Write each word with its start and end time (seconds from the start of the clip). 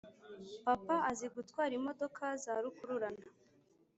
Papa 0.65 0.95
azi 1.11 1.27
gutwara 1.35 1.71
imodoka 1.79 2.23
z 2.41 2.43
‘arukururana 2.55 3.23